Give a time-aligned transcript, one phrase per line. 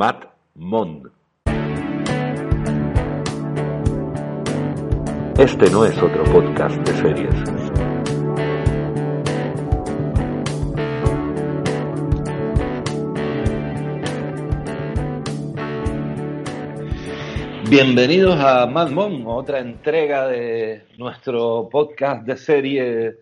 [0.00, 0.24] Matt.
[5.38, 7.34] Este no es otro podcast de series.
[17.68, 18.92] Bienvenidos a Mad
[19.26, 23.16] otra entrega de nuestro podcast de serie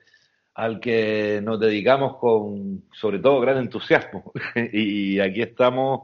[0.54, 4.30] al que nos dedicamos con, sobre todo, gran entusiasmo.
[4.72, 6.02] y aquí estamos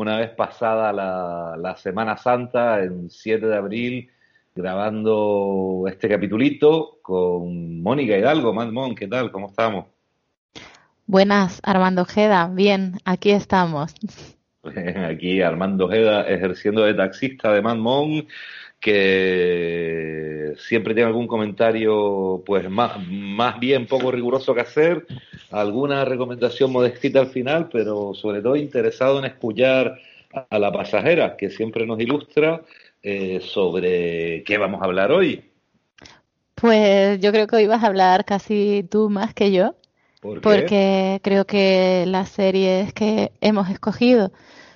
[0.00, 4.10] una vez pasada la, la Semana Santa, en 7 de abril,
[4.54, 8.54] grabando este capitulito con Mónica Hidalgo.
[8.54, 9.30] Mon, ¿qué tal?
[9.30, 9.84] ¿Cómo estamos?
[11.06, 12.48] Buenas, Armando Ojeda.
[12.50, 13.94] Bien, aquí estamos.
[15.08, 18.26] Aquí Armando Ojeda ejerciendo de taxista de Mon,
[18.80, 25.06] que siempre tiene algún comentario pues más, más bien poco riguroso que hacer,
[25.50, 29.98] alguna recomendación modestita al final, pero sobre todo interesado en escuchar
[30.48, 32.62] a la pasajera, que siempre nos ilustra
[33.02, 35.44] eh, sobre qué vamos a hablar hoy.
[36.54, 39.76] Pues yo creo que hoy vas a hablar casi tú más que yo,
[40.20, 44.30] porque creo que las series que hemos escogido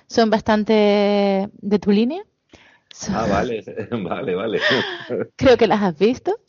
[0.07, 2.23] son bastante de tu línea.
[3.09, 3.63] Ah, vale,
[4.03, 4.59] vale, vale.
[5.35, 6.39] creo que las has visto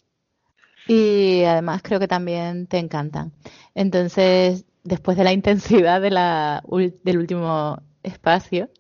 [0.87, 3.33] y además creo que también te encantan.
[3.75, 6.63] Entonces, después de la intensidad de la,
[7.03, 8.71] del último espacio,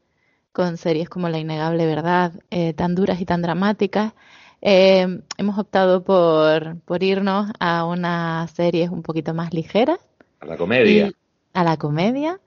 [0.53, 4.14] con series como La Innegable Verdad, eh, tan duras y tan dramáticas,
[4.62, 9.98] eh, hemos optado por, por irnos a unas series un poquito más ligeras.
[10.41, 11.12] A la comedia.
[11.53, 12.41] A la comedia,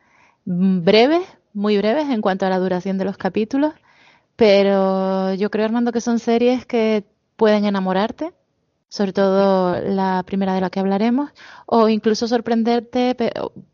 [0.46, 1.24] breves,
[1.54, 3.74] muy breves en cuanto a la duración de los capítulos,
[4.40, 7.04] pero yo creo, Armando, que son series que
[7.36, 8.32] pueden enamorarte,
[8.88, 11.32] sobre todo la primera de la que hablaremos,
[11.66, 13.18] o incluso sorprenderte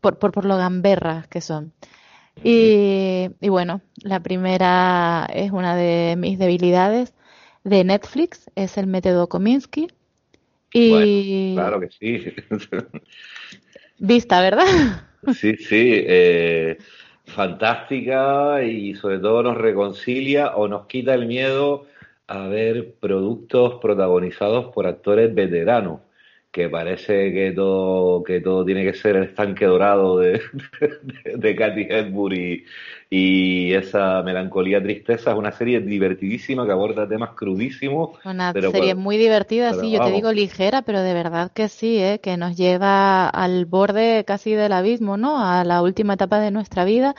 [0.00, 1.72] por, por, por lo gamberras que son.
[2.42, 7.14] Y, bueno, la primera es una de mis debilidades
[7.62, 9.86] de Netflix, es el método Kominsky.
[10.72, 12.34] Y claro que sí.
[13.98, 14.66] Vista, ¿verdad?
[15.32, 15.92] Sí, sí.
[15.92, 16.76] Eh,
[17.26, 21.86] fantástica y sobre todo nos reconcilia o nos quita el miedo
[22.26, 26.00] a ver productos protagonizados por actores veteranos
[26.50, 30.40] que parece que todo, que todo tiene que ser el estanque dorado de,
[30.80, 32.64] de, de Katy Hedbury
[33.10, 35.32] y, esa melancolía tristeza.
[35.32, 38.18] Es una serie divertidísima que aborda temas crudísimos.
[38.24, 42.20] Una serie muy divertida, sí, yo te digo ligera, pero de verdad que sí, ¿eh?
[42.22, 45.38] que nos lleva al borde casi del abismo, ¿no?
[45.38, 47.14] A la última etapa de nuestra vida,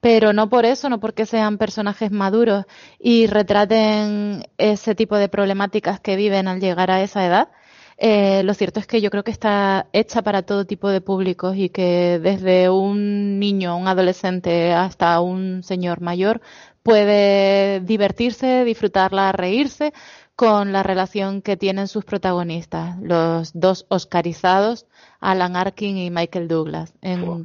[0.00, 2.66] pero no por eso, no porque sean personajes maduros
[2.98, 7.48] y retraten ese tipo de problemáticas que viven al llegar a esa edad
[7.98, 11.56] eh, lo cierto es que yo creo que está hecha para todo tipo de públicos
[11.56, 16.40] y que desde un niño, un adolescente hasta un señor mayor
[16.82, 19.92] puede divertirse, disfrutarla, reírse
[20.34, 24.86] con la relación que tienen sus protagonistas, los dos oscarizados,
[25.20, 26.94] Alan Arkin y Michael Douglas.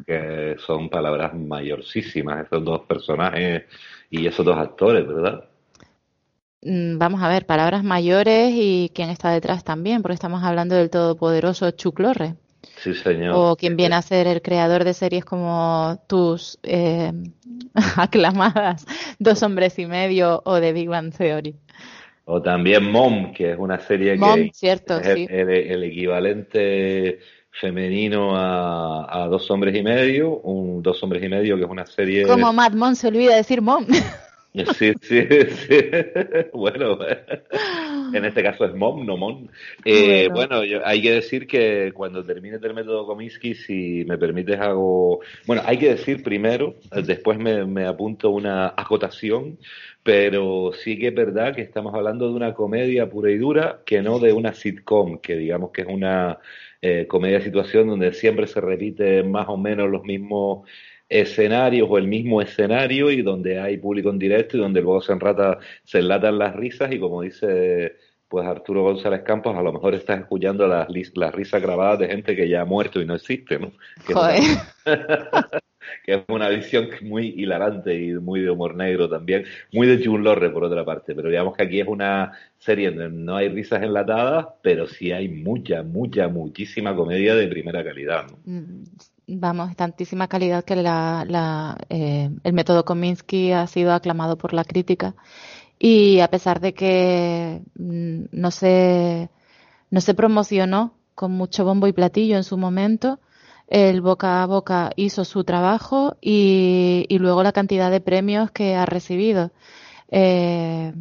[0.06, 3.66] Que son palabras mayorísimas esos dos personajes
[4.10, 5.44] y esos dos actores, ¿verdad?
[6.68, 10.90] Mm, vamos a ver, palabras mayores y quién está detrás también, porque estamos hablando del
[10.90, 12.36] todopoderoso Chuck Lorre.
[12.84, 13.34] Sí, señor.
[13.36, 17.14] O quien viene a ser el creador de series como tus eh,
[17.96, 18.86] aclamadas
[19.18, 21.56] Dos hombres y medio o The Big Bang Theory.
[22.26, 27.20] O también Mom, que es una serie que cierto, es el, equivalente
[27.50, 31.86] femenino a, a, Dos hombres y medio, un Dos hombres y medio que es una
[31.86, 32.28] serie...
[32.28, 33.86] Como Mad Mom se olvida decir Mom.
[34.78, 35.80] Sí, sí, sí.
[36.54, 36.98] bueno,
[38.14, 39.50] en este caso es mom, no mon.
[39.86, 45.20] Eh, bueno, hay que decir que cuando termine el método Comiskey, si me permites, hago.
[45.46, 46.76] Bueno, hay que decir primero,
[47.06, 49.58] después me, me apunto una acotación,
[50.04, 54.02] pero sí que es verdad que estamos hablando de una comedia pura y dura, que
[54.02, 56.40] no de una sitcom, que digamos que es una
[56.82, 60.68] eh, comedia situación donde siempre se repite más o menos los mismos
[61.10, 65.14] escenarios o el mismo escenario y donde hay público en directo y donde luego se
[65.14, 67.96] enrata, se enlatan las risas y como dice
[68.28, 72.36] pues Arturo González Campos, a lo mejor estás escuchando las, las risas grabadas de gente
[72.36, 73.72] que ya ha muerto y no existe, ¿no?
[74.06, 74.14] Que,
[76.06, 80.50] Es una, visión muy hilarante y muy de humor negro también, muy de June Lorre
[80.50, 84.48] por otra parte, pero digamos que aquí es una serie donde no hay risas enlatadas,
[84.62, 88.26] pero sí hay mucha, mucha, muchísima comedia de primera calidad.
[88.30, 88.84] ¿no?
[89.30, 95.16] Vamos, tantísima calidad que la, eh, el método Kominsky ha sido aclamado por la crítica
[95.80, 99.30] y a pesar de que mm, no se,
[99.92, 103.20] no se promocionó con mucho bombo y platillo en su momento,
[103.68, 108.86] el boca a boca hizo su trabajo y, luego la cantidad de premios que ha
[108.86, 109.52] recibido.
[110.10, 110.94] Eh,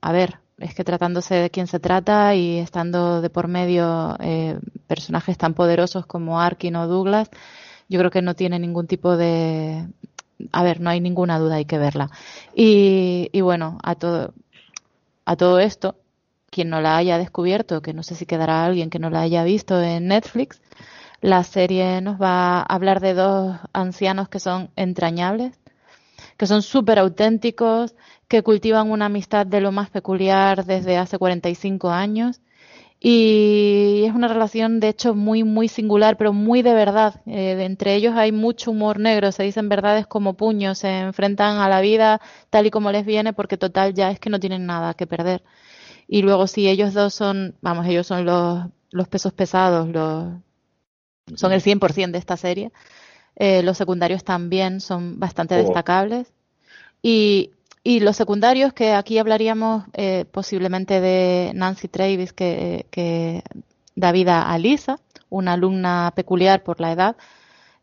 [0.00, 4.58] a ver, es que tratándose de quién se trata y estando de por medio eh,
[4.86, 7.30] personajes tan poderosos como Arkin o Douglas,
[7.88, 9.86] yo creo que no tiene ningún tipo de...
[10.52, 12.10] A ver, no hay ninguna duda, hay que verla.
[12.54, 14.34] Y, y bueno, a todo,
[15.24, 15.96] a todo esto,
[16.50, 19.44] quien no la haya descubierto, que no sé si quedará alguien que no la haya
[19.44, 20.60] visto en Netflix,
[21.20, 25.58] la serie nos va a hablar de dos ancianos que son entrañables,
[26.36, 27.94] que son súper auténticos,
[28.28, 32.40] que cultivan una amistad de lo más peculiar desde hace 45 años.
[33.00, 37.22] Y es una relación, de hecho, muy, muy singular, pero muy de verdad.
[37.26, 41.68] Eh, entre ellos hay mucho humor negro, se dicen verdades como puños, se enfrentan a
[41.68, 42.20] la vida
[42.50, 45.42] tal y como les viene, porque total ya es que no tienen nada que perder.
[46.08, 50.32] Y luego, si ellos dos son, vamos, ellos son los, los pesos pesados, los,
[51.36, 52.72] son el 100% de esta serie.
[53.36, 55.58] Eh, los secundarios también son bastante oh.
[55.58, 56.32] destacables.
[57.00, 57.52] Y,
[57.88, 63.42] y, los secundarios, que aquí hablaríamos eh, posiblemente de Nancy Travis, que, que,
[63.96, 65.00] da vida a Lisa,
[65.30, 67.16] una alumna peculiar por la edad.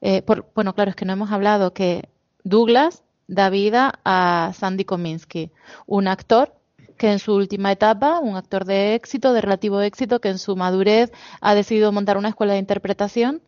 [0.01, 2.07] Eh, por, bueno, claro, es que no hemos hablado que
[2.43, 5.51] Douglas da vida a Sandy Kominsky,
[5.87, 6.53] un actor
[6.97, 10.55] que en su última etapa, un actor de éxito, de relativo éxito, que en su
[10.55, 11.11] madurez
[11.41, 13.41] ha decidido montar una escuela de interpretación.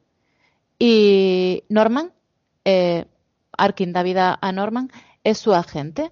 [0.80, 2.12] Y Norman,
[2.66, 3.06] eh,
[3.58, 4.92] Arkin da vida a Norman,
[5.24, 6.12] es su agente.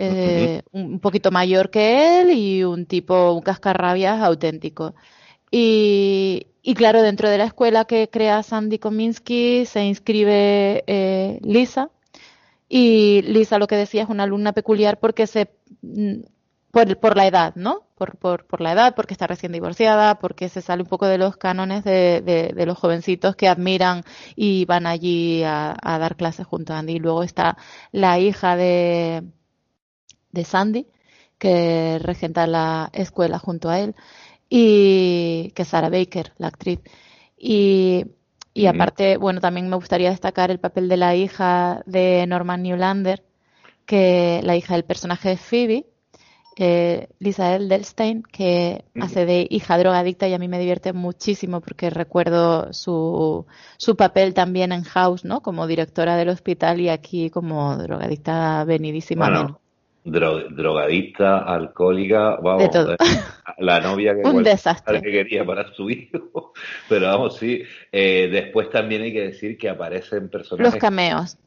[0.00, 4.94] Eh, un poquito mayor que él y un tipo, un cascarrabias auténtico.
[5.50, 6.46] Y,
[6.76, 11.90] claro, dentro de la escuela que crea Sandy Kominsky se inscribe eh, Lisa.
[12.68, 15.50] Y Lisa lo que decía es una alumna peculiar porque se
[16.70, 17.86] por, por la edad, ¿no?
[17.96, 21.18] Por, por, por, la edad, porque está recién divorciada, porque se sale un poco de
[21.18, 24.04] los cánones de, los jovencitos que admiran
[24.36, 26.94] y van allí a, dar clases junto a Andy.
[26.94, 27.56] Y luego está
[27.90, 29.24] la hija de,
[30.32, 30.86] de Sandy,
[31.38, 33.94] que regenta la escuela junto a él,
[34.48, 36.80] y que es Sarah Baker, la actriz.
[37.36, 38.06] Y,
[38.54, 43.24] y aparte, bueno, también me gustaría destacar el papel de la hija de Norman Newlander,
[43.86, 45.86] que la hija del personaje de Phoebe,
[46.60, 51.88] eh, Lisa Eldelstein, que hace de hija drogadicta y a mí me divierte muchísimo porque
[51.88, 53.46] recuerdo su,
[53.76, 55.40] su papel también en House, ¿no?
[55.40, 59.30] Como directora del hospital y aquí como drogadicta venidísima.
[59.30, 59.60] Bueno,
[60.10, 62.70] drogadicta, alcohólica, vamos,
[63.58, 65.00] la novia que, Un desastre.
[65.00, 66.52] que quería para su hijo.
[66.88, 67.62] Pero vamos, sí.
[67.92, 70.74] Eh, después también hay que decir que aparecen personajes.
[70.74, 71.38] Los cameos.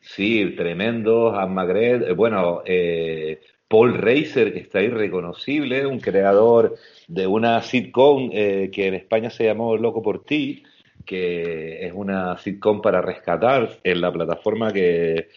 [0.00, 7.26] Sí, tremendos, Anne Magret, eh, bueno, eh, Paul Reiser, que está irreconocible, un creador de
[7.26, 10.64] una sitcom eh, que en España se llamó Loco por ti,
[11.04, 15.28] que es una sitcom para rescatar en la plataforma que,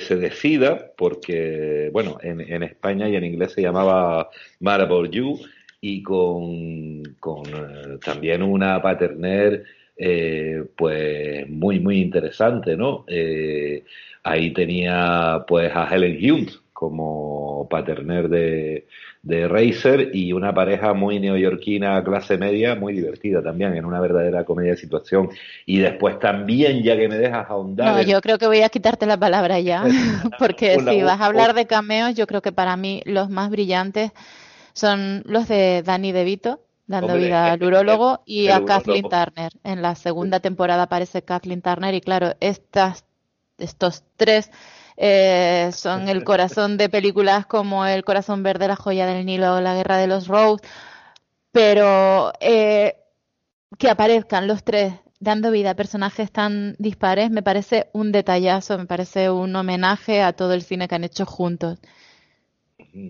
[0.00, 4.30] se decida, porque, bueno, en, España y en inglés se llamaba
[4.64, 5.40] About You,
[5.80, 9.64] y con, eh, también una paterner
[9.96, 13.04] eh, pues muy, muy interesante, ¿no?
[14.24, 18.88] ahí tenía pues a Helen Hunt, como paterner de,
[19.22, 24.44] de Racer y una pareja muy neoyorquina, clase media, muy divertida también, en una verdadera
[24.44, 25.30] comedia de situación.
[25.64, 27.94] Y después también, ya que me dejas ahondar.
[27.94, 29.84] No, yo creo que voy a quitarte la palabra ya,
[30.40, 34.10] porque si vas a hablar de cameos, yo creo que para mí los más brillantes
[34.72, 39.52] son los de Danny DeVito, dando vida al urólogo, y a Kathleen Turner.
[39.62, 43.04] En la segunda temporada aparece Kathleen Turner, y claro, estas,
[43.58, 44.50] estos tres
[44.96, 49.60] eh, son el corazón de películas como El corazón verde, La joya del Nilo o
[49.60, 50.64] La guerra de los Rose,
[51.50, 52.96] pero eh,
[53.78, 58.86] que aparezcan los tres dando vida a personajes tan dispares me parece un detallazo, me
[58.86, 61.80] parece un homenaje a todo el cine que han hecho juntos.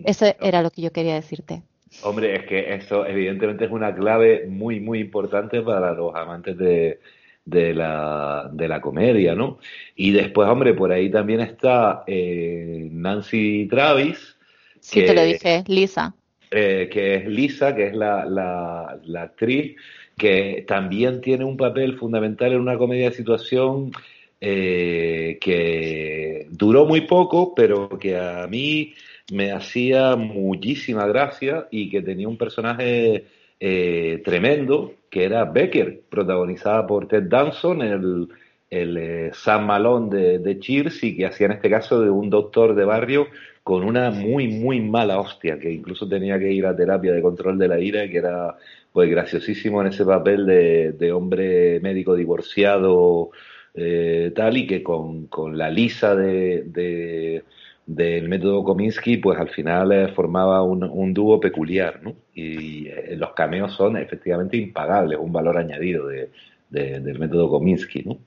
[0.05, 1.63] Eso era lo que yo quería decirte.
[2.03, 6.99] Hombre, es que eso evidentemente es una clave muy, muy importante para los amantes de,
[7.45, 9.59] de la, de la comedia, ¿no?
[9.95, 14.37] Y después, hombre, por ahí también está eh, Nancy Travis.
[14.79, 16.15] Sí, te lo dije, Lisa.
[16.51, 19.75] Eh, que es Lisa, que es la, la, la, actriz,
[20.15, 23.91] que también tiene un papel fundamental en una comedia de situación
[24.39, 28.93] eh, que duró muy poco, pero que a mí
[29.31, 33.25] me hacía muchísima gracia y que tenía un personaje
[33.59, 38.29] eh, tremendo, que era Becker, protagonizada por Ted Danson, el,
[38.71, 42.31] el eh, Sam Malone de, de, Cheers, y que hacía en este caso de un
[42.31, 43.27] doctor de barrio
[43.61, 47.59] con una muy, muy mala hostia, que incluso tenía que ir a terapia de control
[47.59, 48.57] de la ira, que era
[48.91, 53.29] pues graciosísimo en ese papel de, hombre médico divorciado,
[53.75, 57.43] eh, tal, y que con, la lisa de,
[57.85, 62.13] del método Kominsky, pues al final eh, formaba un, dúo peculiar, ¿no?
[62.33, 68.17] Y eh, los cameos son efectivamente impagables, un valor añadido del método Kominsky, ¿no?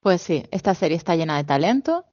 [0.00, 2.04] Pues sí, esta serie está llena de talento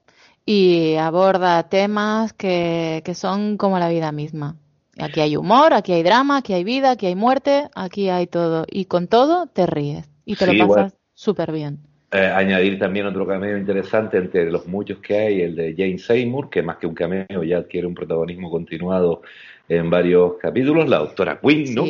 [0.46, 4.58] y aborda temas que, que son como la vida misma.
[4.98, 8.66] Aquí hay humor, aquí hay drama, aquí hay vida, aquí hay muerte, aquí hay todo.
[8.70, 11.80] Y con todo te ríes y te lo pasas súper bien.
[12.14, 16.50] Eh, añadir también otro cameo interesante entre los muchos que hay, el de Jane Seymour,
[16.50, 19.22] que más que un cameo ya adquiere un protagonismo continuado
[19.70, 21.86] en varios capítulos, la doctora Quinn, ¿no?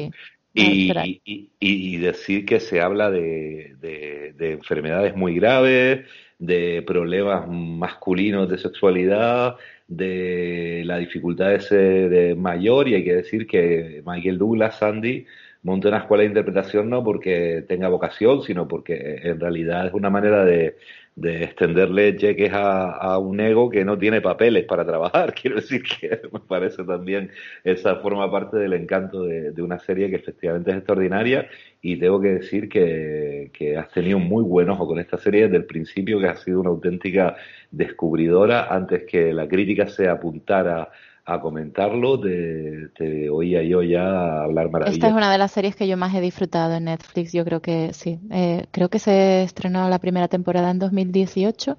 [0.54, 6.02] y, decir que se habla de, de, enfermedades muy graves,
[6.38, 9.56] de problemas masculinos de sexualidad,
[9.88, 15.26] de la dificultad de ser mayor, y hay que decir que Michael Douglas, Sandy,
[15.64, 20.10] monta una escuela de interpretación no porque tenga vocación, sino porque en realidad es una
[20.10, 20.76] manera de,
[21.16, 25.34] de extenderle cheques a, un ego que no tiene papeles para trabajar.
[25.40, 27.32] Quiero decir que me parece también
[27.64, 31.48] esa forma parte del encanto de, una serie que efectivamente es extraordinaria
[31.82, 35.58] y tengo que decir que, que, has tenido muy buen ojo con esta serie desde
[35.58, 37.36] el principio, que ha sido una auténtica
[37.70, 40.90] descubridora antes que la crítica se apuntara
[41.26, 44.96] a comentarlo, te, oía yo ya hablar maravillas.
[44.96, 47.62] Esta es una de las series que yo más he disfrutado en Netflix, yo creo
[47.62, 48.20] que sí.
[48.32, 51.78] Eh, creo que se estrenó la primera temporada en 2018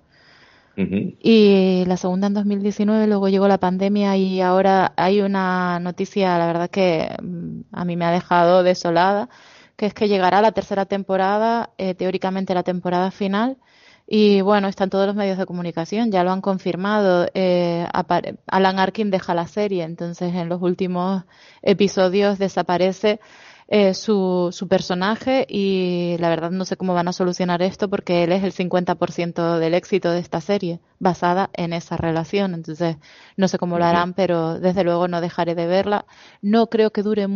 [0.75, 6.47] y la segunda en 2019, luego llegó la pandemia y ahora hay una noticia, la
[6.47, 9.29] verdad que mm, a mí me ha dejado desolada,
[9.77, 13.59] que es que llegará la tercera temporada, eh, teóricamente la temporada final,
[14.07, 17.29] y bueno, están todos los medios de comunicación, ya lo han confirmado.
[17.35, 17.87] Eh,
[18.47, 21.25] Alan Arkin deja la serie, entonces en los últimos
[21.63, 23.21] episodios desaparece
[23.69, 28.23] eh, su, su personaje y la verdad no sé cómo van a solucionar esto porque
[28.25, 32.53] él es el 50% del éxito de esta serie, basada en esa relación.
[32.53, 32.97] Entonces
[33.39, 36.05] no sé cómo lo harán, pero desde luego no dejaré de verla.
[36.43, 37.27] No creo que dure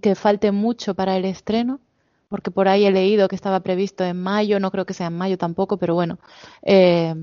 [0.00, 1.80] que falte mucho para el estreno
[2.28, 5.16] porque por ahí he leído que estaba previsto en mayo, no creo que sea en
[5.16, 6.18] mayo tampoco, pero bueno,
[6.62, 7.14] eh,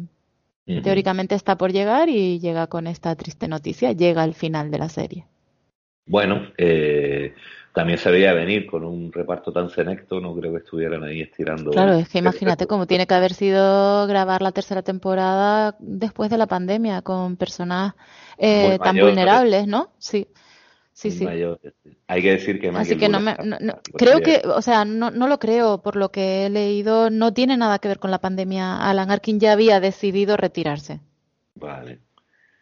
[0.65, 4.89] teóricamente está por llegar y llega con esta triste noticia, llega al final de la
[4.89, 5.25] serie.
[6.05, 7.33] Bueno, eh,
[7.74, 11.72] también se veía venir con un reparto tan selecto, no creo que estuvieran ahí estirando.
[11.72, 16.38] Claro, es que imagínate cómo tiene que haber sido grabar la tercera temporada después de
[16.38, 17.93] la pandemia con personas
[18.38, 19.91] eh, tan vulnerables, ¿no?
[19.98, 20.27] Sí.
[21.03, 21.27] Sí, sí.
[22.07, 23.36] Hay que decir que Así que no me,
[23.98, 27.57] creo que, o sea, no, no lo creo, por lo que he leído, no tiene
[27.57, 28.77] nada que ver con la pandemia.
[28.77, 31.01] Alan Arkin ya había decidido retirarse.
[31.55, 32.00] Vale.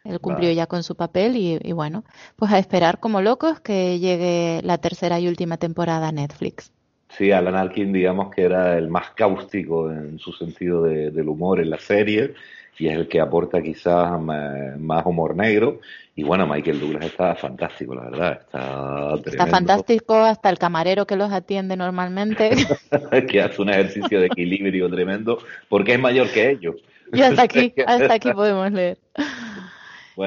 [0.02, 2.02] Él cumplió ya con su papel y, y, bueno,
[2.34, 6.72] pues a esperar como locos que llegue la tercera y última temporada a Netflix.
[7.16, 11.70] Sí, Alan Arkin digamos que era el más cáustico en su sentido del humor en
[11.70, 12.34] la serie
[12.76, 15.78] y es el que aporta quizás más humor negro.
[16.14, 18.40] Y bueno, Michael Douglas está fantástico, la verdad.
[18.42, 22.50] Está, está fantástico hasta el camarero que los atiende normalmente.
[23.30, 25.38] que hace un ejercicio de equilibrio tremendo,
[25.70, 26.76] porque es mayor que ellos.
[27.12, 28.98] Y hasta aquí, hasta aquí podemos leer.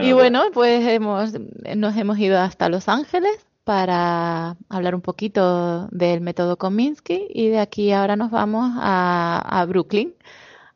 [0.02, 1.34] y bueno, pues hemos,
[1.76, 7.60] nos hemos ido hasta Los Ángeles para hablar un poquito del método Kominsky y de
[7.60, 10.16] aquí ahora nos vamos a, a Brooklyn,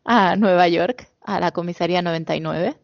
[0.06, 2.76] a Nueva York, a la comisaría 99.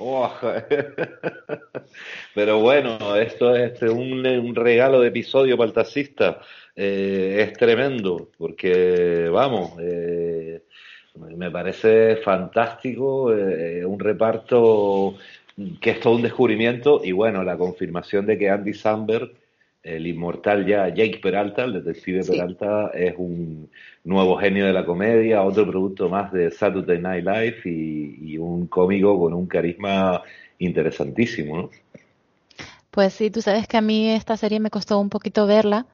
[2.34, 6.40] Pero bueno, esto es este, un, regalo de episodio para el taxista.
[6.74, 10.62] Eh, es tremendo, porque vamos, eh,
[11.36, 15.16] me parece fantástico, eh, un reparto
[15.80, 19.32] que es todo un descubrimiento y bueno, la confirmación de que Andy Samberg
[19.82, 23.70] el inmortal ya Jake Peralta, el detective Peralta, es un
[24.04, 29.18] nuevo genio de la comedia, otro producto más de Saturday Night Live y, un cómico
[29.18, 30.22] con un carisma
[30.58, 31.70] interesantísimo, ¿no?
[32.90, 35.86] Pues sí, tú sabes que a mí esta serie me costó un poquito verla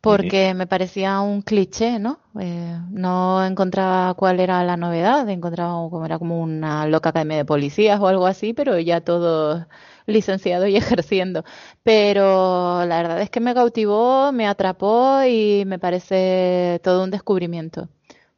[0.00, 2.20] porque me parecía un cliché, ¿no?
[2.40, 7.44] Eh, no encontraba cuál era la novedad, encontraba como era como una loca academia de
[7.44, 9.66] policías o algo así, pero ya todo
[10.06, 11.44] licenciado y ejerciendo.
[11.82, 17.88] Pero la verdad es que me cautivó, me atrapó y me parece todo un descubrimiento.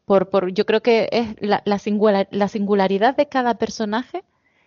[0.05, 1.79] Por, por, yo creo que es la, la,
[2.31, 4.25] la singularidad de cada personaje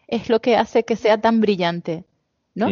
[0.07, 2.05] es lo que hace que sea tan brillante,
[2.53, 2.69] ¿no?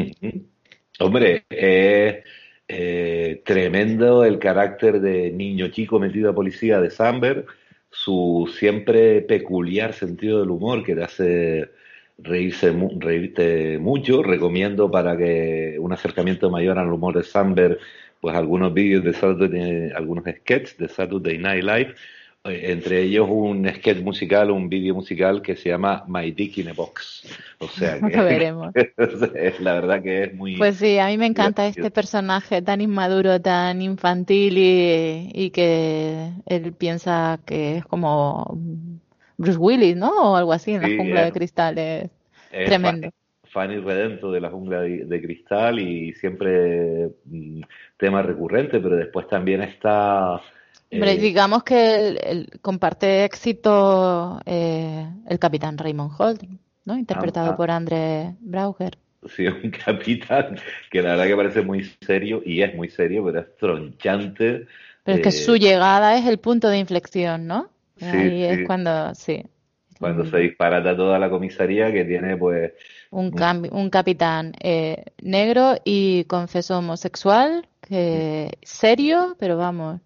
[1.00, 2.24] Hombre, eh,
[2.68, 7.46] tremendo el carácter de niño chico metido a policía de Samber,
[7.90, 11.70] su siempre peculiar sentido del humor que te hace
[12.18, 14.24] reírse, reírte mucho.
[14.24, 17.78] Recomiendo para que un acercamiento mayor al humor de Samberg,
[18.20, 21.96] pues algunos vídeos de Saturday, algunos sketches de Saturday Night Live, eh,
[22.46, 26.74] entre ellos un sketch musical, un vídeo musical que se llama My Dick in a
[26.74, 27.24] Box.
[27.60, 28.74] O sea que veremos.
[29.60, 30.58] la verdad que es muy...
[30.58, 36.32] Pues sí, a mí me encanta este personaje tan inmaduro, tan infantil y, y que
[36.46, 38.58] él piensa que es como
[39.38, 40.32] Bruce Willis, ¿no?
[40.32, 42.10] O algo así en la jungla de cristales.
[42.52, 43.10] Tremendo.
[43.54, 47.62] Fanny Redento de la jungla de, cristal y siempre mm,
[47.98, 50.42] tema recurrente, pero después también está...
[50.94, 56.44] Hombre, eh, digamos que comparte éxito eh, el capitán Raymond Holt,
[56.86, 56.98] ¿no?
[56.98, 57.58] Interpretado ah, ah.
[57.58, 58.98] por André Brauger.
[59.28, 60.60] Sí, un capitán
[60.92, 64.68] que la verdad que parece muy serio y es muy serio, pero es tronchante.
[65.04, 67.70] Pero es que su llegada es el punto de inflexión, ¿no?
[67.98, 69.44] Sí, Ahí es cuando, sí.
[70.00, 72.74] Cuando se disparata toda la comisaría que tiene pues
[73.12, 73.32] un,
[73.72, 80.00] un capitán eh, negro y confeso homosexual, que serio, pero vamos,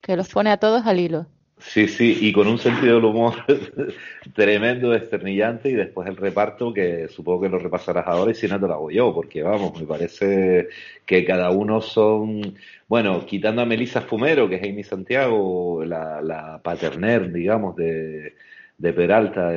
[0.00, 1.26] que los pone a todos al hilo.
[1.58, 3.34] Sí, sí, y con un sentido del humor
[4.34, 8.58] tremendo, desternillante, y después el reparto, que supongo que lo repasarás ahora y si no
[8.58, 10.68] te lo hago yo, porque vamos, me parece
[11.04, 12.56] que cada uno son,
[12.88, 18.36] bueno, quitando a Melissa Fumero, que es Amy Santiago, la, la paterner, digamos, de,
[18.80, 19.52] de Peralta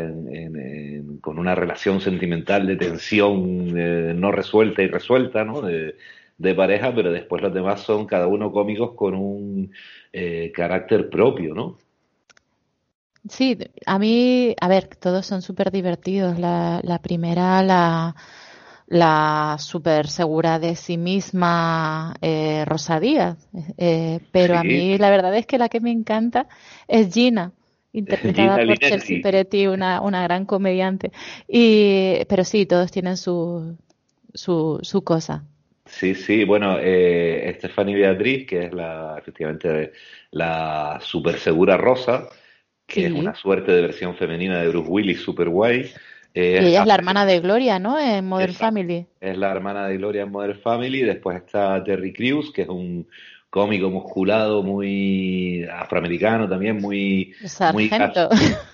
[1.21, 5.61] con una relación sentimental de tensión eh, no resuelta y resuelta, ¿no?
[6.55, 9.71] Pareja, pero después los demás son cada uno cómicos con un
[10.11, 11.77] eh, carácter propio, ¿no?
[13.29, 16.37] Sí, a mí, a ver, todos son súper divertidos.
[16.37, 18.15] La, la primera, la,
[18.87, 23.37] la súper segura de sí misma eh, Rosa Díaz,
[23.77, 26.47] eh, pero a mí la verdad es que la que me encanta
[26.87, 27.53] es Gina
[27.93, 31.11] interpretada por Chelsea Peretti, una, una gran comediante.
[31.47, 33.77] Y, pero sí, todos tienen su,
[34.33, 35.45] su, su cosa.
[35.97, 39.91] Sí, sí, bueno, eh, Stephanie Beatriz, que es la, efectivamente,
[40.31, 42.29] la super segura rosa,
[42.85, 45.91] que es una suerte de versión femenina de Bruce Willis, super guay.
[46.33, 47.99] Eh, y ella es la hermana de Gloria, ¿no?
[47.99, 49.05] En Modern Family.
[49.21, 51.01] Es la hermana de Gloria en Modern Family.
[51.01, 53.07] Después está Terry Crews, que es un,
[53.53, 57.35] cómico musculado, muy afroamericano también, muy,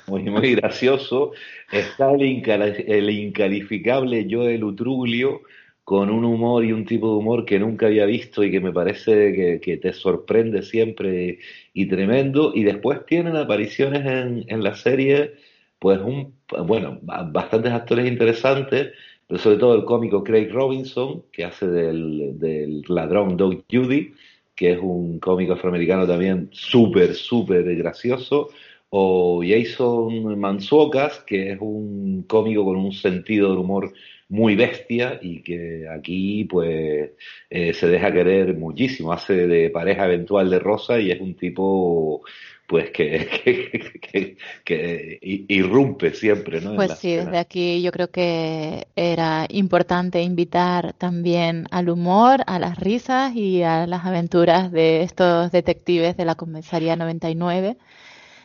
[0.07, 1.33] muy, muy, gracioso.
[1.69, 5.41] Está el, incalificable Joel Utrulio,
[5.89, 8.71] con un humor y un tipo de humor que nunca había visto y que me
[8.71, 11.39] parece que, te sorprende siempre
[11.73, 12.51] y tremendo.
[12.53, 15.33] Y después tienen apariciones en, la serie,
[15.79, 16.35] pues un,
[16.67, 18.91] bueno, bastantes actores interesantes,
[19.25, 24.13] pero sobre todo el cómico Craig Robinson, que hace del, del ladrón Doug Judy,
[24.55, 28.49] que es un cómico afroamericano también súper, súper gracioso,
[28.91, 33.91] o Jason Mansuocas, que es un cómico con un sentido de humor
[34.29, 37.11] muy bestia y que aquí pues
[37.49, 42.21] eh, se deja querer muchísimo, hace de pareja eventual de Rosa y es un tipo
[42.67, 46.75] pues que, que, irrumpe siempre, ¿no?
[46.75, 52.77] Pues sí, desde aquí yo creo que era importante invitar también al humor, a las
[52.77, 57.77] risas y a las aventuras de estos detectives de la comisaría 99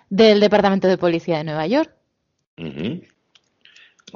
[0.08, 1.92] del Departamento de Policía de Nueva York.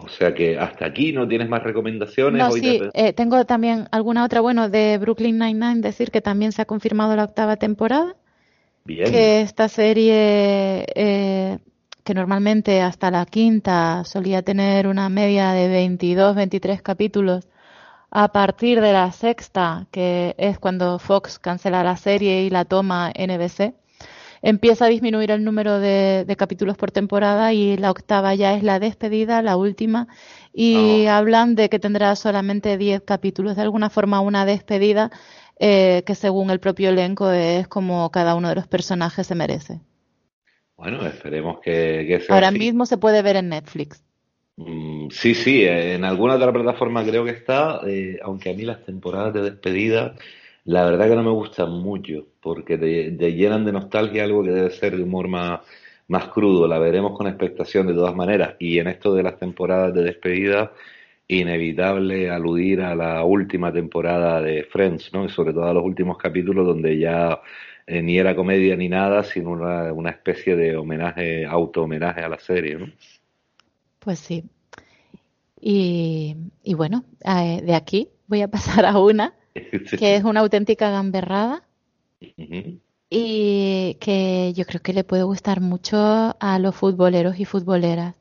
[0.01, 2.41] O sea que hasta aquí no tienes más recomendaciones.
[2.41, 6.63] No, sí, eh, tengo también alguna otra, bueno, de Brooklyn Nine-Nine, decir que también se
[6.63, 8.15] ha confirmado la octava temporada
[8.87, 11.59] que esta serie, eh,
[12.05, 17.49] que normalmente hasta la quinta solía tener una media de 22, 23 capítulos,
[18.11, 23.13] a partir de la sexta, que es cuando Fox cancela la serie y la toma
[23.15, 23.75] NBC,
[24.43, 28.79] empieza a disminuir el número de, capítulos por temporada y la octava ya es la
[28.79, 30.09] despedida, la última,
[30.53, 31.11] y oh.
[31.11, 35.11] hablan de que tendrá solamente 10 capítulos, de alguna forma una despedida
[35.59, 39.81] eh, que según el propio elenco es como cada uno de los personajes se merece.
[40.77, 44.05] Bueno, esperemos que, sea Ahora mismo se puede ver en Netflix.
[44.57, 48.85] Mm, sí, sí, en alguna otra plataforma creo que está, eh, aunque a mí las
[48.85, 50.15] temporadas de despedida,
[50.69, 54.71] la verdad que no me gustan mucho, porque te, llenan de nostalgia algo que debe
[54.71, 55.61] ser de humor más,
[56.09, 56.69] más crudo.
[56.69, 58.57] La veremos con expectación de todas maneras.
[58.59, 60.75] Y en esto de las temporadas de despedida,
[61.27, 65.25] inevitable aludir a la última temporada de Friends, ¿no?
[65.25, 67.41] Y sobre todo a los últimos capítulos donde ya
[67.87, 72.39] eh, ni era comedia ni nada, sino una, una especie de homenaje, auto-homenaje a la
[72.39, 72.93] serie, ¿no?
[74.01, 74.45] Pues sí.
[75.59, 79.33] Y, y bueno, eh, de aquí voy a pasar a una
[79.99, 81.63] que es una auténtica gamberrada
[83.11, 85.97] y que yo creo que le puede gustar mucho
[86.39, 88.15] a los futboleros y futboleras.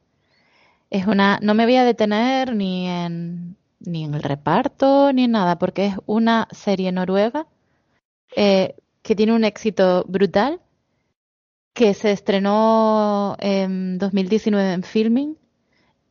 [0.89, 5.31] Es una, no me voy a detener ni en, ni en el reparto ni en
[5.31, 7.47] nada, porque es una serie noruega
[8.35, 10.61] eh, que tiene un éxito brutal,
[11.73, 15.37] que se estrenó en 2019 en Filming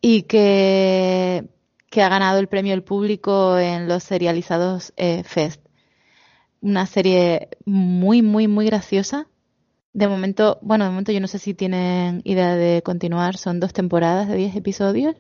[0.01, 1.49] y que,
[1.97, 5.63] que ha ganado el premio del público en los serializados eh, Fest.
[6.61, 9.29] Una serie muy, muy, muy graciosa.
[9.95, 13.73] De momento, bueno, de momento yo no sé si tienen idea de continuar, son dos
[13.73, 15.17] temporadas de 10 episodios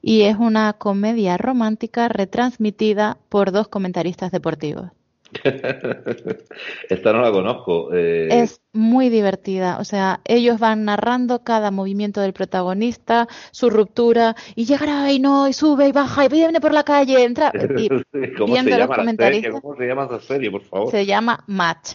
[0.00, 4.92] y es una comedia romántica retransmitida por dos comentaristas deportivos.
[6.88, 7.92] Esta no la conozco.
[7.92, 8.28] Eh.
[8.30, 9.78] Es muy divertida.
[9.78, 15.48] O sea, ellos van narrando cada movimiento del protagonista, su ruptura, y llegará y no,
[15.48, 17.52] y sube y baja, y viene por la calle, entra.
[17.78, 17.88] Y
[18.34, 19.50] ¿Cómo, se llama la serie?
[19.50, 20.90] ¿Cómo se llama esa serie, por favor?
[20.90, 21.94] Se llama Match.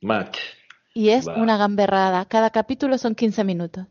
[0.00, 0.38] Match.
[0.94, 2.24] Y es una gamberrada.
[2.26, 3.86] Cada capítulo son 15 minutos.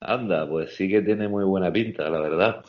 [0.00, 2.64] Anda, pues sí que tiene muy buena pinta, la verdad.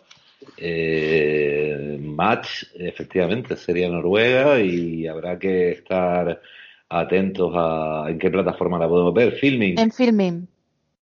[0.57, 6.41] Eh, match, efectivamente, sería Noruega y habrá que estar
[6.89, 9.33] atentos a en qué plataforma la podemos ver.
[9.33, 9.79] Filming.
[9.79, 10.47] En Filming.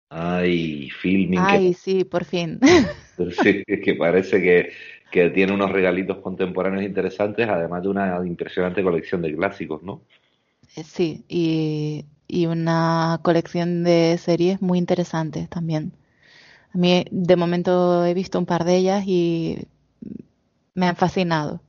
[0.09, 1.39] Ay, Filming.
[1.39, 2.59] Ay, sí, por fin.
[3.41, 4.71] sí, que parece que,
[5.11, 10.01] que tiene unos regalitos contemporáneos interesantes, además de una impresionante colección de clásicos, ¿no?
[10.75, 15.93] Eh, sí, y, y una colección de series muy interesantes también.
[16.73, 19.59] A mí de momento he visto un par de ellas y
[20.73, 21.61] me han fascinado.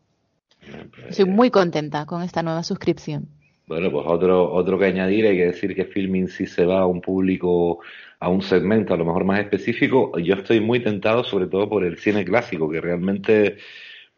[1.09, 3.29] Estoy muy contenta con esta nueva suscripción.
[3.67, 6.87] Bueno, pues otro, otro que añadir, hay que decir que Filming sí se va a
[6.87, 7.81] un público,
[8.21, 10.19] a un segmento a lo mejor más específico.
[10.19, 13.57] Yo estoy muy tentado sobre todo por el cine clásico, que realmente,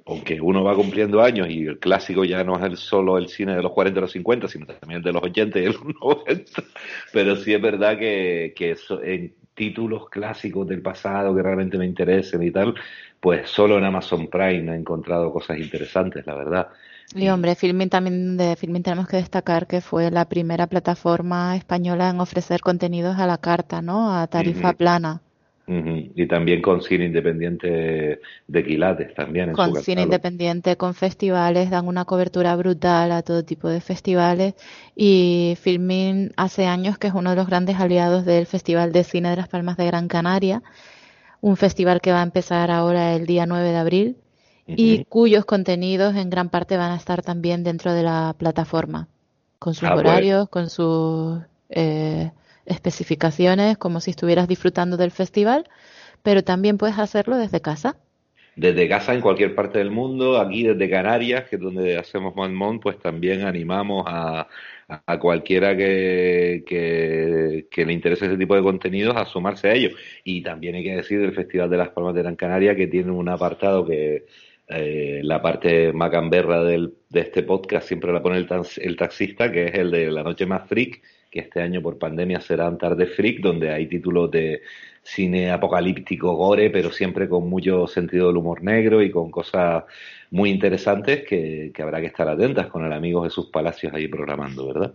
[0.05, 3.55] aunque uno va cumpliendo años y el clásico ya no es el, solo el cine
[3.55, 6.63] de los 40 o los 50, sino también el de los 80 y los 90,
[7.13, 12.43] pero sí es verdad que, que en títulos clásicos del pasado que realmente me interesen
[12.43, 12.75] y tal,
[13.19, 16.69] pues solo en Amazon Prime he encontrado cosas interesantes, la verdad.
[17.15, 22.11] Y hombre, Filmin también de Filmin tenemos que destacar que fue la primera plataforma española
[22.11, 24.15] en ofrecer contenidos a la carta, ¿no?
[24.15, 25.23] A tarifa plana.
[25.69, 29.53] Y también con cine independiente de quilates también.
[29.53, 34.55] con cine independiente, con festivales, dan una cobertura brutal a todo tipo de festivales
[34.95, 39.31] y Filmin hace años que es uno de los grandes aliados del Festival de Cine
[39.31, 40.63] de las Palmas de Gran Canaria,
[41.41, 44.17] un festival que va a empezar ahora el día 9 de abril
[44.69, 49.09] y cuyos contenidos en gran parte van a estar también dentro de la plataforma,
[49.59, 50.07] con sus ah, pues.
[50.07, 51.41] horarios, con sus...
[51.71, 52.31] Eh,
[52.67, 55.69] especificaciones como si estuvieras disfrutando del festival,
[56.23, 57.97] pero también puedes hacerlo desde casa.
[58.57, 62.83] Desde casa en cualquier parte del mundo, aquí desde Canarias, que es donde hacemos Monmont,
[62.83, 64.49] pues también animamos a,
[64.89, 69.91] a cualquiera que, que, le interese ese tipo de contenidos a sumarse a ello.
[70.25, 73.11] Y también hay que decir del Festival de las Palmas de Gran Canaria que tiene
[73.11, 74.27] un apartado que
[74.69, 79.67] eh, la parte macamberra del, de este podcast siempre la pone el, el taxista, que
[79.67, 81.03] es el de La Noche Más Freak,
[81.37, 84.63] que este año por pandemia será Tarde Freak, donde hay títulos de
[85.03, 89.85] cine apocalíptico gore, pero siempre con mucho sentido del humor negro y con cosas
[90.31, 94.95] muy interesantes que, habrá que estar atentas con el amigo Jesús Palacios ahí programando, ¿verdad?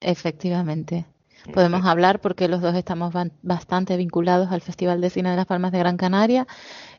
[0.00, 1.04] Efectivamente.
[1.52, 5.72] Podemos hablar porque los dos estamos bastante vinculados al Festival de Cine de las Palmas
[5.72, 6.46] de Gran Canaria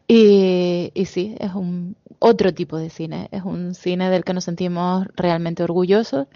[0.08, 4.44] y, y sí, es un otro tipo de cine, es un cine del que nos
[4.44, 6.28] sentimos realmente orgullosos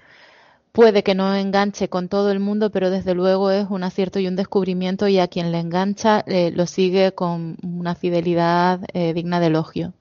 [0.75, 4.27] puede que no enganche con todo el mundo, pero desde luego es un acierto y
[4.27, 9.39] un descubrimiento y a quien le engancha eh, lo sigue con una fidelidad eh, digna
[9.39, 9.93] de elogio.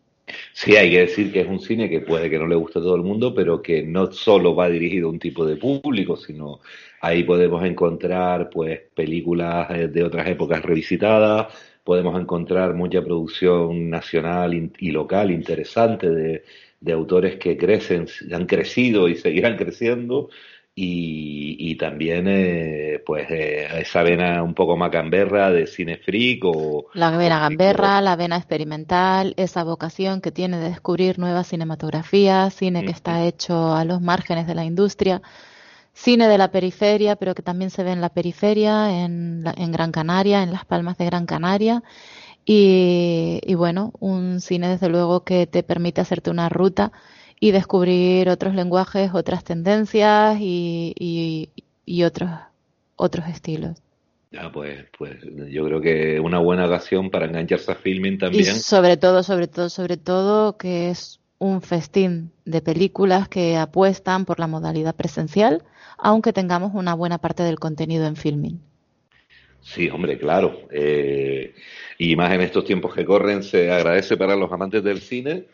[0.52, 2.82] Sí, hay que decir que es un cine que puede que no le guste a
[2.82, 6.58] todo el mundo, pero que no solo va dirigido a un tipo de público, sino
[7.00, 14.70] ahí podemos encontrar pues películas eh, de otras épocas revisitadas, podemos encontrar mucha producción nacional
[14.78, 16.42] y local interesante de,
[16.84, 20.30] de autores que crecen, han crecido y seguirán creciendo
[20.76, 27.16] y, también eh, pues eh, esa vena un poco macamberra de cine freak o la
[27.16, 32.90] vena gamberra, la vena experimental, esa vocación que tiene de descubrir nuevas cinematografías, cine que
[32.90, 35.22] está hecho a los márgenes de la industria,
[35.92, 39.92] cine de la periferia, pero que también se ve en la periferia, en, en Gran
[39.92, 41.82] Canaria, en las Palmas de Gran Canaria.
[42.46, 46.92] Y, y bueno, un cine desde luego que te permite hacerte una ruta
[47.44, 51.50] y descubrir otros lenguajes, otras tendencias y,
[51.84, 52.30] y, otros,
[52.96, 53.76] otros estilos.
[54.32, 55.18] Ya, pues, pues
[55.50, 58.56] yo creo que una buena ocasión para engancharse a filming también.
[58.56, 64.24] Y sobre todo, sobre todo, sobre todo que es un festín de películas que apuestan
[64.24, 65.64] por la modalidad presencial,
[65.98, 68.58] aunque tengamos una buena parte del contenido en filming.
[69.60, 70.60] Sí, hombre, claro.
[70.70, 71.54] Eh,
[71.98, 75.44] y más en estos tiempos que corren, se agradece para los amantes del cine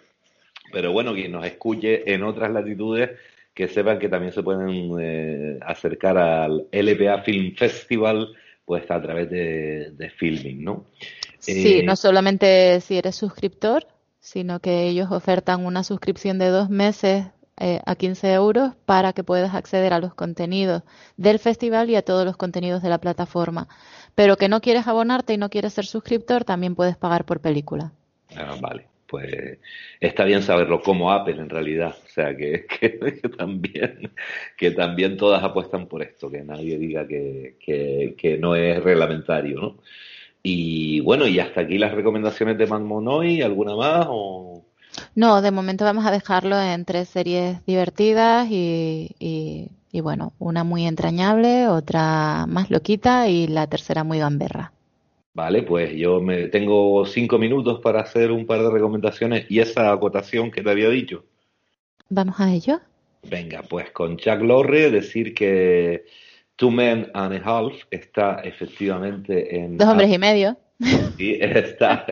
[0.72, 3.10] pero bueno, quien nos escuche en otras latitudes,
[3.54, 8.28] que sepan que también se pueden eh, acercar al LPA Film Festival
[8.64, 10.86] pues a través de, de Filming, ¿no?
[11.38, 13.86] Sí, eh, no solamente si eres suscriptor,
[14.20, 17.26] sino que ellos ofertan una suscripción de dos meses
[17.62, 20.82] eh, a 15 euros para que puedas acceder a los contenidos
[21.16, 23.68] del festival y a todos los contenidos de la plataforma.
[24.14, 27.92] Pero que no quieres abonarte y no quieres ser suscriptor, también puedes pagar por película.
[28.36, 29.58] Ah, vale, pues
[30.00, 31.94] está bien saberlo como Apple en realidad.
[32.04, 32.66] O sea, que,
[33.36, 34.12] también,
[34.56, 39.76] que también todas apuestan por esto, que nadie diga que, que no es reglamentario, ¿no?
[40.42, 44.06] Y bueno, y hasta aquí las recomendaciones de Monoy, ¿alguna más?
[45.14, 50.86] No, de momento vamos a dejarlo en tres series divertidas y, y, bueno, una muy
[50.86, 54.72] entrañable, otra más loquita y la tercera muy gamberra.
[55.32, 59.92] Vale, pues yo me tengo cinco minutos para hacer un par de recomendaciones y esa
[59.92, 61.24] acotación que te había dicho.
[62.08, 62.80] Vamos a ello.
[63.22, 66.04] Venga, pues con Chuck Lorre decir que
[66.56, 69.78] Two Men and a Half está efectivamente en...
[69.78, 70.56] Dos hombres y medio.
[71.16, 72.06] Sí, está,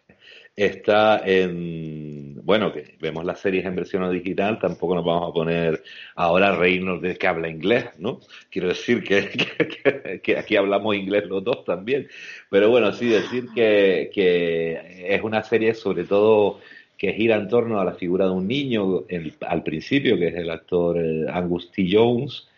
[0.55, 2.08] está en...
[2.49, 5.83] Bueno, que vemos las series en versión digital, tampoco nos vamos a poner
[6.15, 8.21] ahora a reírnos de que habla inglés, ¿no?
[8.51, 9.05] Quiero decir
[10.23, 12.09] que, aquí hablamos inglés los dos también.
[12.49, 16.61] Pero bueno, sí, decir que, que es una serie sobre todo
[16.97, 19.05] que gira en torno a la figura de un niño
[19.47, 21.87] al principio, que es el actor eh, Angus T.
[21.93, 22.49] Jones,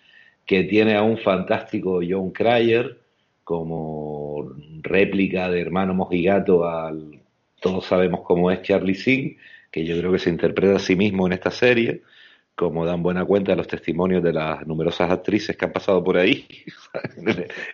[0.46, 2.96] que tiene a un fantástico John Cryer
[3.42, 7.20] como réplica de hermano mojigato al
[7.61, 9.37] todos sabemos cómo es Charlie Singh,
[9.70, 12.02] que yo creo que se interpreta a sí mismo en esta serie,
[12.54, 16.46] como dan buena cuenta los testimonios de las numerosas actrices que han pasado por ahí,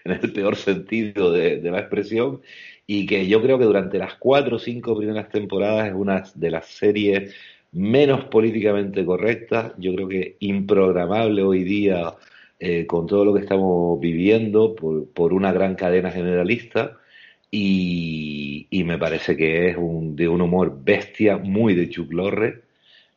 [0.04, 2.40] en el peor sentido de, la expresión,
[2.86, 6.50] y que yo creo que durante las cuatro o cinco primeras temporadas es una de
[6.50, 7.34] las series
[7.72, 12.14] menos políticamente correctas, yo creo que improgramable hoy día
[12.58, 16.98] eh, con todo lo que estamos viviendo por, una gran cadena generalista
[17.50, 22.62] y, me parece que es un, de un humor bestia, muy de Chuck Lorre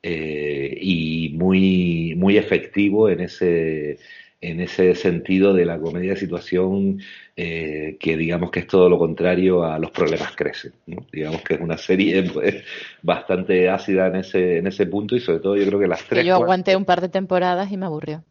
[0.02, 4.00] eh, y muy, muy efectivo en ese,
[4.42, 7.02] en ese sentido de la comedia de situación
[7.36, 10.74] eh, que digamos que es todo lo contrario a los problemas crecen.
[11.12, 12.64] Digamos que es una serie pues,
[13.02, 16.26] bastante ácida en ese, en ese punto y sobre todo yo creo que las tres...
[16.26, 18.24] yo aguanté un par de temporadas y me aburrió.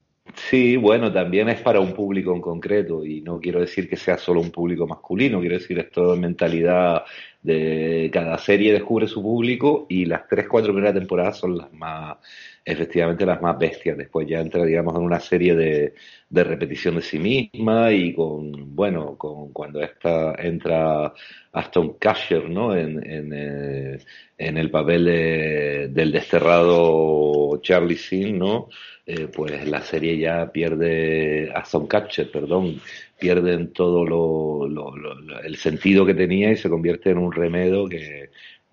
[0.46, 4.16] Sí, bueno, también es para un público en concreto y no quiero decir que sea
[4.16, 7.04] solo un público masculino, quiero decir es toda mentalidad
[7.48, 12.18] de cada serie descubre su público y las tres, cuatro primeras temporadas son las más,
[12.62, 13.96] efectivamente las más bestias.
[13.96, 15.94] Después ya entra, digamos, en una serie de,
[16.28, 21.14] de repetición de sí misma y con, bueno, con cuando esta entra
[21.52, 22.76] Aston Kutcher, ¿no?
[22.76, 23.98] En, en, eh,
[24.36, 28.68] el papel de, del desterrado Charlie Sin, ¿no?
[29.06, 32.78] Eh, pues la serie ya pierde, Aston Catcher, perdón,
[33.18, 34.66] pierden todo lo,
[35.42, 38.30] el sentido que tenía y se convierte en un remedo que,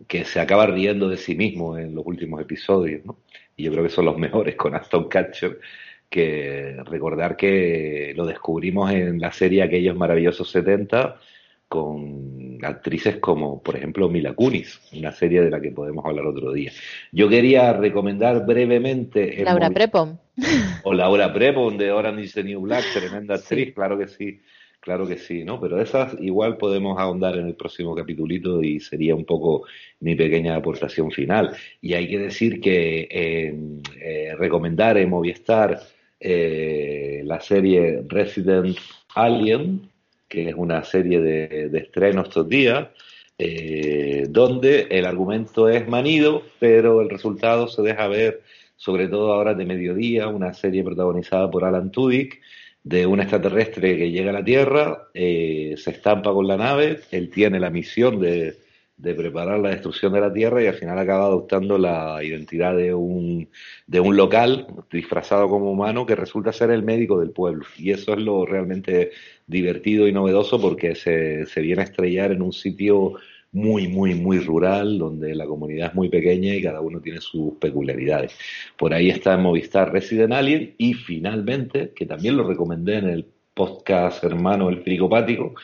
[0.07, 3.19] que se acaba riendo de sí mismo en los últimos episodios, ¿no?
[3.55, 5.59] Y yo creo que son los mejores con Aston Catcher,
[6.09, 11.19] que recordar que lo descubrimos en la serie Aquellos Maravillosos 70
[11.67, 16.53] con actrices como, por ejemplo, Mila Kunis, una serie de la que podemos hablar otro
[16.53, 16.71] día.
[17.11, 19.43] Yo quería recomendar brevemente...
[19.43, 20.19] Laura Prepon.
[20.83, 24.41] O Laura Prepon de Orange is the New Black, tremenda actriz, claro que sí,
[24.79, 25.59] claro que sí, ¿no?
[25.59, 29.65] Pero esas igual podemos ahondar en el próximo capitulito y sería un poco
[29.99, 31.55] mi pequeña aportación final.
[31.81, 35.79] Y hay que decir que eh, recomendar en Movistar
[36.19, 38.77] eh, la serie Resident
[39.15, 39.89] Alien,
[40.27, 42.87] que es una serie de, de estrenos estos días,
[43.37, 48.41] eh, donde el argumento es manido, pero el resultado se deja ver,
[48.77, 52.41] sobre todo ahora de mediodía, una serie protagonizada por Alan Tudyk,
[52.83, 57.29] de un extraterrestre que llega a la Tierra, eh, se estampa con la nave, él
[57.29, 58.55] tiene la misión de,
[58.97, 62.93] de preparar la destrucción de la Tierra y al final acaba adoptando la identidad de
[62.93, 63.49] un,
[63.87, 67.65] de un local disfrazado como humano que resulta ser el médico del pueblo.
[67.77, 69.11] Y eso es lo realmente
[69.47, 73.15] divertido y novedoso porque se, se viene a estrellar en un sitio
[73.51, 77.53] muy, muy, muy rural, donde la comunidad es muy pequeña y cada uno tiene sus
[77.55, 78.37] peculiaridades.
[78.77, 84.21] Por ahí está Movistar Resident Alien y finalmente, que también lo recomendé en el podcast
[84.25, 85.55] hermano El Fricopático,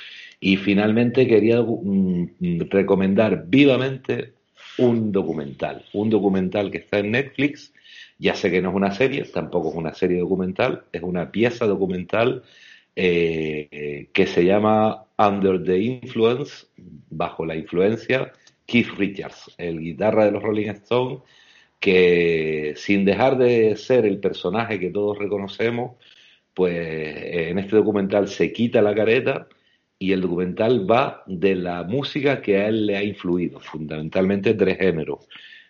[0.43, 4.33] y finalmente quería mm, recomendar vivamente
[4.79, 7.71] un documental, un documental que está en Netflix,
[8.17, 11.67] ya sé que no es una serie, tampoco es una serie documental, es una pieza
[11.67, 12.43] documental
[12.95, 16.65] eh, que se llama Under the Influence,
[17.11, 18.31] bajo la influencia,
[18.65, 21.19] Keith Richards, el guitarra de los Rolling Stones,
[21.79, 25.97] que sin dejar de ser el personaje que todos reconocemos,
[26.53, 29.47] pues en este documental se quita la careta
[30.01, 34.79] y el documental va de la música que a él le ha influido, fundamentalmente tres
[34.79, 35.27] géneros,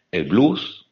[0.10, 0.90] el blues,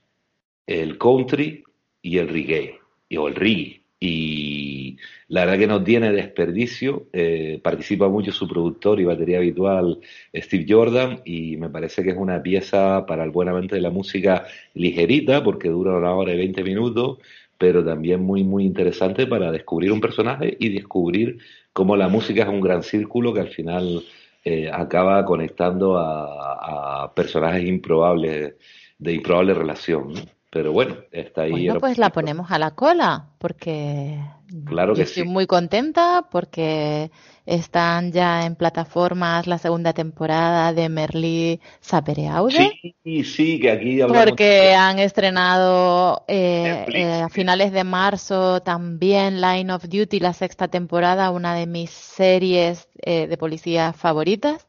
[0.68, 1.64] el country
[2.02, 2.80] y el reggae,
[3.18, 3.82] o el reggae.
[3.98, 4.98] Y
[5.30, 10.02] la verdad que no tiene desperdicio, eh, participa mucho su productor y batería habitual
[10.36, 13.90] Steve Jordan y me parece que es una pieza para el buen amante de la
[13.90, 17.20] música ligerita porque dura una hora y veinte minutos,
[17.60, 21.38] pero también muy muy interesante para descubrir un personaje y descubrir
[21.74, 24.04] cómo la música es un gran círculo que al final
[24.46, 28.56] eh, acaba conectando a, personajes improbables
[28.98, 30.14] de improbable relación.
[30.52, 31.52] Pero bueno, está ahí.
[31.52, 34.20] Bueno, pues la ponemos a la cola, porque
[34.66, 37.12] claro que estoy muy contenta porque
[37.46, 42.72] están ya en plataformas la segunda temporada de Merlí Sapereaude.
[43.04, 49.42] Sí, sí, que aquí hablamos Porque han estrenado eh, eh, a finales de marzo también
[49.42, 54.66] Line of Duty, la sexta temporada, una de mis series eh, de policía favoritas,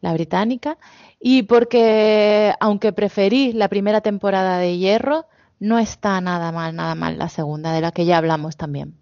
[0.00, 0.78] la británica
[1.20, 5.26] y porque aunque preferí la primera temporada de Hierro,
[5.58, 8.94] no está nada mal, nada mal la segunda, de la que ya hablamos también.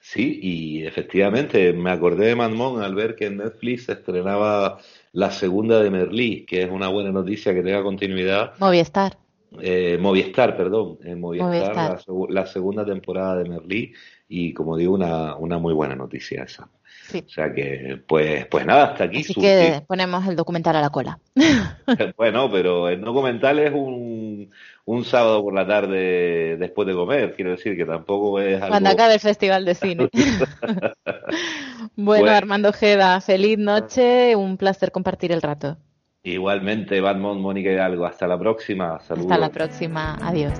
[0.00, 4.78] Sí, y efectivamente me acordé de Manmón al ver que en Netflix estrenaba
[5.12, 8.54] la segunda de Merlí, que es una buena noticia que tenga continuidad.
[8.58, 9.18] Movistar.
[9.60, 13.92] Eh, Movistar, perdón, en Movistar, La, segunda temporada de Merlí
[14.28, 16.68] y como digo, una, una muy buena noticia esa.
[17.18, 19.20] O sea que, pues, pues nada, hasta aquí.
[19.20, 21.18] Así que ponemos el documental a la cola.
[22.16, 24.50] bueno, pero el documental es un,
[24.84, 28.68] un sábado por la tarde después de comer, quiero decir que tampoco es algo...
[28.68, 30.08] Cuando acabe el festival de cine.
[31.96, 35.76] bueno, Armando Jeda, feliz noche, un placer compartir el rato.
[36.22, 38.96] Igualmente, Batman, Mónica Hidalgo, hasta la próxima.
[38.96, 40.52] Hasta la próxima, adiós.